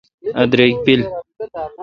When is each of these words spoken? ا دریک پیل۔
ا 0.39 0.43
دریک 0.51 0.75
پیل۔ 0.85 1.01